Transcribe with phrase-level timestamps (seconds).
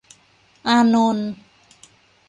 [0.67, 1.31] อานนท์